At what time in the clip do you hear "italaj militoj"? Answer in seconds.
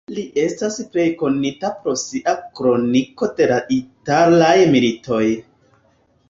3.77-5.23